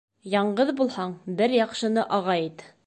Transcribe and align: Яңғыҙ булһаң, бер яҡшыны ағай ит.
Яңғыҙ 0.35 0.71
булһаң, 0.79 1.13
бер 1.43 1.55
яҡшыны 1.59 2.09
ағай 2.21 2.51
ит. 2.53 2.71